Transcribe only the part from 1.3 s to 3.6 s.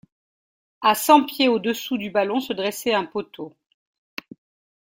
au-dessous du ballon se dressait un poteau.